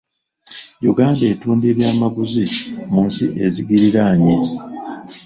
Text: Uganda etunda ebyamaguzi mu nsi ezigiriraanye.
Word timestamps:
Uganda 0.91 1.23
etunda 1.33 1.65
ebyamaguzi 1.71 2.43
mu 2.91 3.01
nsi 3.07 3.25
ezigiriraanye. 3.45 4.35